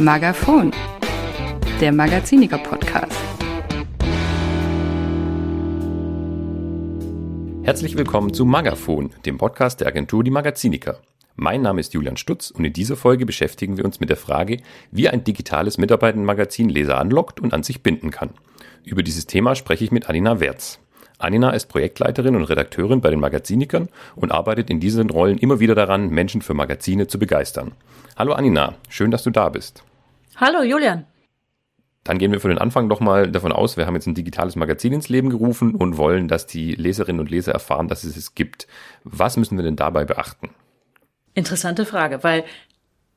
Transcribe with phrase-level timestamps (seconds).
[0.00, 0.70] Magaphon,
[1.78, 3.20] der Magaziniker Podcast.
[7.64, 11.00] Herzlich willkommen zu Magaphon, dem Podcast der Agentur Die Magaziniker.
[11.36, 14.62] Mein Name ist Julian Stutz und in dieser Folge beschäftigen wir uns mit der Frage,
[14.90, 18.30] wie ein digitales Mitarbeitendenmagazin Leser anlockt und an sich binden kann.
[18.82, 20.78] Über dieses Thema spreche ich mit Anina Wertz.
[21.18, 25.74] Anina ist Projektleiterin und Redakteurin bei den Magazinikern und arbeitet in diesen Rollen immer wieder
[25.74, 27.72] daran, Menschen für Magazine zu begeistern.
[28.16, 29.84] Hallo Anina, schön, dass du da bist.
[30.36, 31.06] Hallo Julian.
[32.04, 34.56] Dann gehen wir für den Anfang doch mal davon aus, wir haben jetzt ein digitales
[34.56, 38.34] Magazin ins Leben gerufen und wollen, dass die Leserinnen und Leser erfahren, dass es es
[38.34, 38.66] gibt.
[39.04, 40.50] Was müssen wir denn dabei beachten?
[41.34, 42.44] Interessante Frage, weil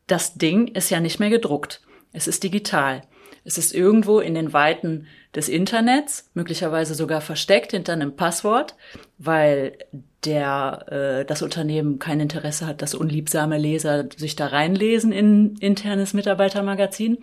[0.08, 1.82] das Ding ist ja nicht mehr gedruckt.
[2.12, 3.04] Es ist digital.
[3.46, 8.76] Es ist irgendwo in den Weiten des Internets, möglicherweise sogar versteckt hinter einem Passwort,
[9.18, 9.78] weil
[10.26, 16.14] der äh, das Unternehmen kein Interesse hat, dass unliebsame Leser sich da reinlesen in internes
[16.14, 17.20] Mitarbeitermagazin.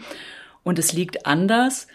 [0.62, 1.86] Und es liegt anders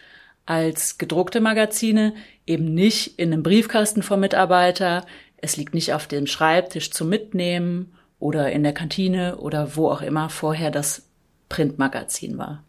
[0.45, 2.13] als gedruckte Magazine,
[2.45, 5.05] eben nicht in einem Briefkasten vom Mitarbeiter.
[5.37, 10.01] Es liegt nicht auf dem Schreibtisch zum Mitnehmen oder in der Kantine oder wo auch
[10.01, 11.07] immer vorher das
[11.49, 12.63] Printmagazin war.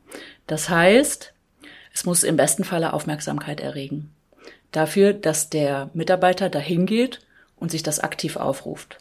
[0.47, 1.33] Das heißt,
[1.93, 4.11] es muss im besten Falle Aufmerksamkeit erregen.
[4.73, 7.26] Dafür, dass der Mitarbeiter dahin geht
[7.57, 8.99] und sich das aktiv aufruft.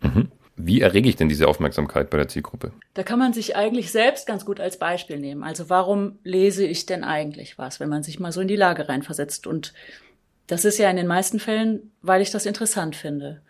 [0.00, 0.30] Mhm.
[0.60, 2.72] Wie errege ich denn diese Aufmerksamkeit bei der Zielgruppe?
[2.94, 5.44] Da kann man sich eigentlich selbst ganz gut als Beispiel nehmen.
[5.44, 8.88] Also warum lese ich denn eigentlich was, wenn man sich mal so in die Lage
[8.88, 9.46] reinversetzt?
[9.46, 9.72] Und
[10.48, 13.40] das ist ja in den meisten Fällen, weil ich das interessant finde.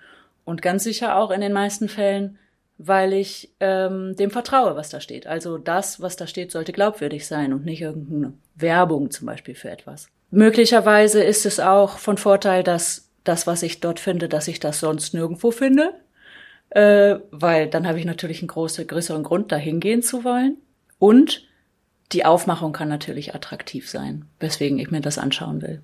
[0.44, 2.39] Und ganz sicher auch in den meisten Fällen,
[2.77, 5.27] weil ich ähm, dem vertraue, was da steht.
[5.27, 9.70] Also das, was da steht, sollte glaubwürdig sein und nicht irgendeine Werbung zum Beispiel für
[9.70, 10.09] etwas.
[10.31, 14.81] Möglicherweise ist es auch von Vorteil, dass das, was ich dort finde, dass ich das
[14.81, 15.93] sonst nirgendwo finde,
[16.71, 20.57] äh, weil dann habe ich natürlich einen großen, größeren Grund, dahin gehen zu wollen.
[20.98, 21.47] Und
[22.12, 25.83] die Aufmachung kann natürlich attraktiv sein, weswegen ich mir das anschauen will.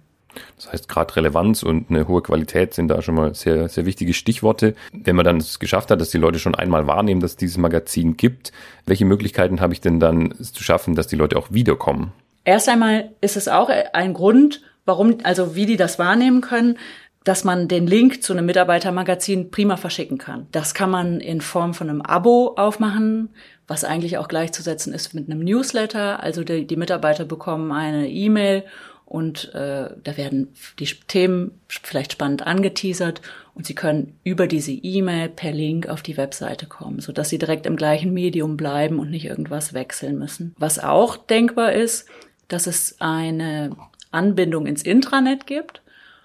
[0.56, 4.14] Das heißt, gerade Relevanz und eine hohe Qualität sind da schon mal sehr, sehr wichtige
[4.14, 4.74] Stichworte.
[4.92, 7.58] Wenn man dann es geschafft hat, dass die Leute schon einmal wahrnehmen, dass es dieses
[7.58, 8.52] Magazin gibt,
[8.86, 12.12] welche Möglichkeiten habe ich denn dann es zu schaffen, dass die Leute auch wiederkommen?
[12.44, 16.78] Erst einmal ist es auch ein Grund, warum, also wie die das wahrnehmen können,
[17.24, 20.46] dass man den Link zu einem Mitarbeitermagazin prima verschicken kann.
[20.52, 23.30] Das kann man in Form von einem Abo aufmachen,
[23.66, 26.22] was eigentlich auch gleichzusetzen ist mit einem Newsletter.
[26.22, 28.64] Also die, die Mitarbeiter bekommen eine E-Mail
[29.06, 33.22] und äh, da werden die Themen vielleicht spannend angeteasert
[33.54, 37.38] und sie können über diese E-Mail per Link auf die Webseite kommen, so dass sie
[37.38, 40.54] direkt im gleichen Medium bleiben und nicht irgendwas wechseln müssen.
[40.58, 42.06] Was auch denkbar ist,
[42.48, 43.76] dass es eine
[44.10, 45.82] Anbindung ins Intranet gibt.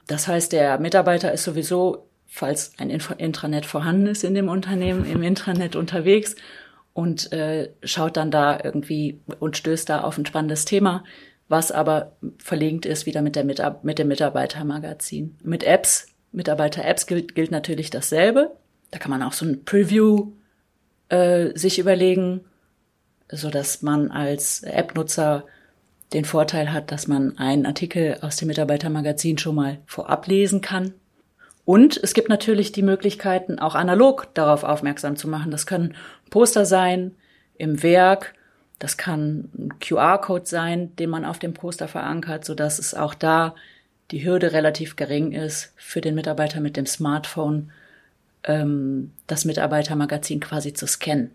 [0.10, 5.24] Das heißt, der Mitarbeiter ist sowieso, falls ein Intranet vorhanden ist in dem Unternehmen, im
[5.24, 6.36] Intranet unterwegs
[6.94, 11.04] und äh, schaut dann da irgendwie und stößt da auf ein spannendes Thema
[11.50, 15.36] was aber verlinkt ist wieder mit, der Mitab mit dem Mitarbeitermagazin.
[15.44, 18.56] Mit Apps, Mitarbeiter-Apps gilt, gilt natürlich dasselbe.
[18.92, 20.32] Da kann man auch so ein Preview
[21.10, 22.46] äh, sich überlegen,
[23.32, 25.46] so dass man als App-Nutzer
[26.14, 30.94] den Vorteil hat, dass man einen Artikel aus dem Mitarbeitermagazin schon mal vorab lesen kann.
[31.66, 35.52] Und es gibt natürlich die Möglichkeiten, auch analog darauf aufmerksam zu machen.
[35.52, 35.96] Das können
[36.30, 37.12] Poster sein
[37.58, 38.34] im Werk
[38.80, 43.14] das kann ein QR-Code sein, den man auf dem Poster verankert, so dass es auch
[43.14, 43.54] da
[44.12, 47.72] die Hürde relativ gering ist für den Mitarbeiter mit dem Smartphone,
[48.46, 51.32] ähm, das Mitarbeitermagazin quasi zu scannen.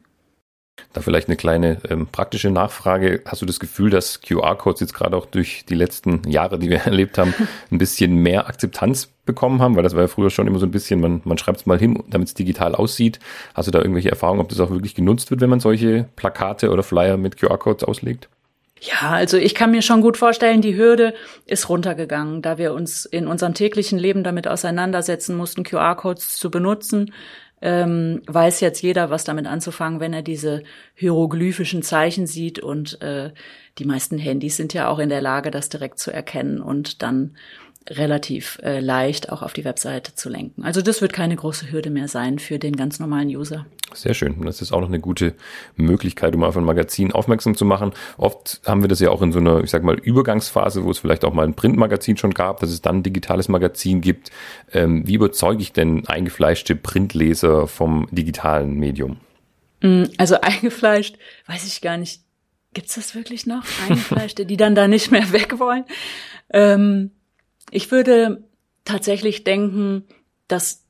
[0.92, 3.22] Da vielleicht eine kleine ähm, praktische Nachfrage.
[3.26, 6.78] Hast du das Gefühl, dass QR-Codes jetzt gerade auch durch die letzten Jahre, die wir
[6.84, 7.34] erlebt haben,
[7.70, 9.76] ein bisschen mehr Akzeptanz bekommen haben?
[9.76, 11.78] Weil das war ja früher schon immer so ein bisschen, man, man schreibt es mal
[11.78, 13.18] hin, damit es digital aussieht.
[13.54, 16.70] Hast du da irgendwelche Erfahrungen, ob das auch wirklich genutzt wird, wenn man solche Plakate
[16.70, 18.28] oder Flyer mit QR-Codes auslegt?
[18.80, 21.14] Ja, also ich kann mir schon gut vorstellen, die Hürde
[21.46, 27.12] ist runtergegangen, da wir uns in unserem täglichen Leben damit auseinandersetzen mussten, QR-Codes zu benutzen
[27.64, 30.62] ähm, weiß jetzt jeder, was damit anzufangen, wenn er diese
[30.94, 32.58] hieroglyphischen Zeichen sieht.
[32.58, 33.32] Und äh,
[33.78, 37.36] die meisten Handys sind ja auch in der Lage, das direkt zu erkennen und dann
[37.90, 40.64] relativ äh, leicht auch auf die Webseite zu lenken.
[40.64, 43.66] Also das wird keine große Hürde mehr sein für den ganz normalen User.
[43.92, 44.40] Sehr schön.
[44.44, 45.34] Das ist auch noch eine gute
[45.76, 47.92] Möglichkeit, um auf ein Magazin aufmerksam zu machen.
[48.16, 50.98] Oft haben wir das ja auch in so einer, ich sag mal, Übergangsphase, wo es
[50.98, 54.30] vielleicht auch mal ein Printmagazin schon gab, dass es dann ein digitales Magazin gibt.
[54.72, 59.18] Ähm, wie überzeuge ich denn eingefleischte Printleser vom digitalen Medium?
[59.82, 61.16] Mm, also eingefleischt,
[61.46, 62.22] weiß ich gar nicht.
[62.72, 63.62] Gibt's das wirklich noch?
[63.88, 65.84] Eingefleischte, die dann da nicht mehr weg wollen?
[66.50, 67.12] Ähm,
[67.74, 68.44] ich würde
[68.84, 70.04] tatsächlich denken,
[70.48, 70.84] dass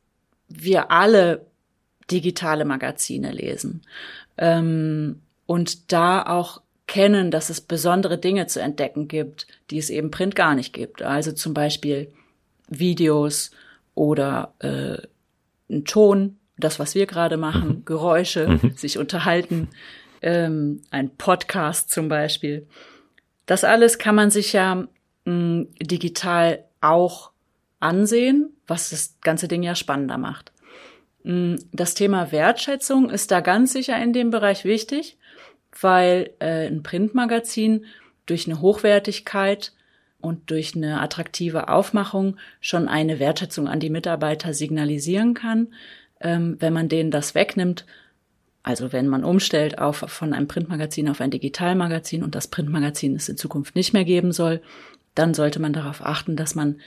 [0.49, 1.47] wir alle
[2.11, 3.83] digitale Magazine lesen
[4.37, 10.11] ähm, und da auch erkennen, dass es besondere Dinge zu entdecken gibt, die es eben
[10.11, 11.03] Print gar nicht gibt.
[11.03, 12.13] Also zum Beispiel
[12.69, 13.51] Videos
[13.95, 14.99] oder äh,
[15.69, 17.85] ein Ton, das, was wir gerade machen, mhm.
[17.85, 18.77] Geräusche, mhm.
[18.77, 19.69] sich unterhalten,
[20.23, 22.67] ähm, ein Podcast zum Beispiel.
[23.47, 24.87] Das alles kann man sich ja
[25.25, 27.31] mh, digital auch
[27.81, 30.53] ansehen, was das ganze Ding ja spannender macht.
[31.25, 35.17] Das Thema Wertschätzung ist da ganz sicher in dem Bereich wichtig,
[35.81, 37.87] weil äh, ein Printmagazin
[38.27, 39.73] durch eine Hochwertigkeit
[40.21, 45.69] und durch eine attraktive Aufmachung schon eine Wertschätzung an die Mitarbeiter signalisieren kann.
[46.21, 47.85] Ähm, wenn man denen das wegnimmt,
[48.63, 53.29] also wenn man umstellt auf, von einem Printmagazin auf ein Digitalmagazin und das Printmagazin es
[53.29, 54.63] in Zukunft nicht mehr geben soll,
[55.15, 56.81] dann sollte man darauf achten, dass man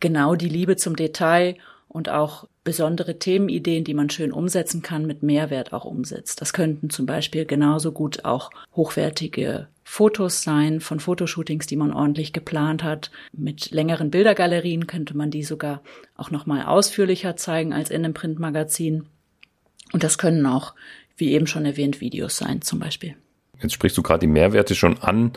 [0.00, 1.56] genau die Liebe zum Detail
[1.88, 6.40] und auch besondere Themenideen, die man schön umsetzen kann, mit Mehrwert auch umsetzt.
[6.42, 12.34] Das könnten zum Beispiel genauso gut auch hochwertige Fotos sein von Fotoshootings, die man ordentlich
[12.34, 13.10] geplant hat.
[13.32, 15.82] Mit längeren Bildergalerien könnte man die sogar
[16.14, 19.06] auch noch mal ausführlicher zeigen als in einem Printmagazin.
[19.94, 20.74] Und das können auch,
[21.16, 23.16] wie eben schon erwähnt, Videos sein zum Beispiel.
[23.60, 25.32] Jetzt sprichst du gerade die Mehrwerte schon an.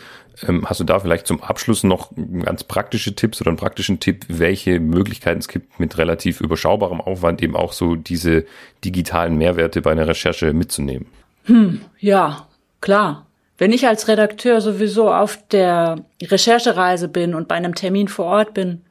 [0.47, 2.12] Ähm, hast du da vielleicht zum Abschluss noch
[2.44, 7.41] ganz praktische Tipps oder einen praktischen Tipp, welche Möglichkeiten es gibt, mit relativ überschaubarem Aufwand
[7.41, 8.45] eben auch so diese
[8.85, 11.07] digitalen Mehrwerte bei einer Recherche mitzunehmen?
[11.45, 12.47] Hm, ja,
[12.79, 13.25] klar.
[13.57, 18.53] Wenn ich als Redakteur sowieso auf der Recherchereise bin und bei einem Termin vor Ort
[18.53, 18.81] bin,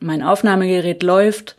[0.00, 1.56] mein Aufnahmegerät läuft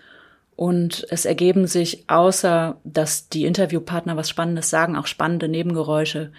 [0.55, 6.31] und es ergeben sich, außer dass die Interviewpartner was Spannendes sagen, auch spannende Nebengeräusche,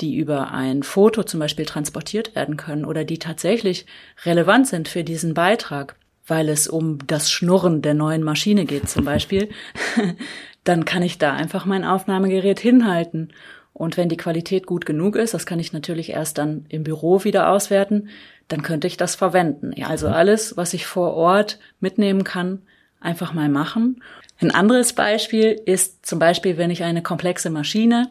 [0.00, 3.86] die über ein Foto zum Beispiel transportiert werden können oder die tatsächlich
[4.24, 5.96] relevant sind für diesen Beitrag,
[6.26, 9.50] weil es um das Schnurren der neuen Maschine geht zum Beispiel,
[10.64, 13.32] dann kann ich da einfach mein Aufnahmegerät hinhalten.
[13.72, 17.24] Und wenn die Qualität gut genug ist, das kann ich natürlich erst dann im Büro
[17.24, 18.08] wieder auswerten,
[18.48, 19.72] dann könnte ich das verwenden.
[19.74, 20.14] Ja, also mhm.
[20.14, 22.62] alles, was ich vor Ort mitnehmen kann,
[23.00, 24.02] einfach mal machen.
[24.40, 28.10] Ein anderes Beispiel ist zum Beispiel, wenn ich eine komplexe Maschine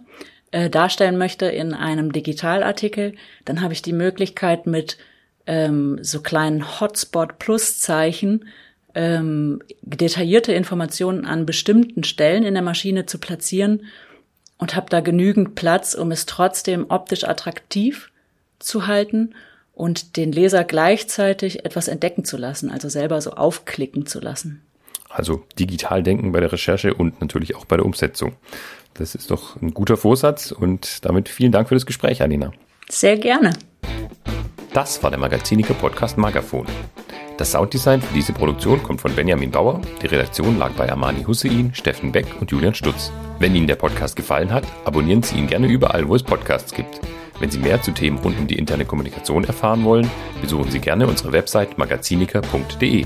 [0.53, 4.97] äh, darstellen möchte in einem Digitalartikel, dann habe ich die Möglichkeit mit
[5.47, 8.45] ähm, so kleinen Hotspot-Plus-Zeichen
[8.93, 13.87] ähm, detaillierte Informationen an bestimmten Stellen in der Maschine zu platzieren
[14.59, 18.11] und habe da genügend Platz, um es trotzdem optisch attraktiv
[18.59, 19.33] zu halten
[19.73, 24.61] und den Leser gleichzeitig etwas entdecken zu lassen, also selber so aufklicken zu lassen.
[25.13, 28.33] Also digital denken bei der Recherche und natürlich auch bei der Umsetzung.
[28.95, 32.51] Das ist doch ein guter Vorsatz und damit vielen Dank für das Gespräch, Alina.
[32.89, 33.53] Sehr gerne.
[34.73, 36.65] Das war der Magaziniker Podcast Magafon.
[37.37, 39.81] Das Sounddesign für diese Produktion kommt von Benjamin Bauer.
[40.01, 43.11] Die Redaktion lag bei Armani Hussein, Steffen Beck und Julian Stutz.
[43.39, 47.01] Wenn Ihnen der Podcast gefallen hat, abonnieren Sie ihn gerne überall, wo es Podcasts gibt.
[47.39, 50.09] Wenn Sie mehr zu Themen rund um die interne Kommunikation erfahren wollen,
[50.41, 53.05] besuchen Sie gerne unsere Website magaziniker.de.